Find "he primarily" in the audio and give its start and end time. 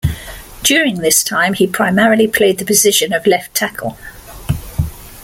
1.53-2.27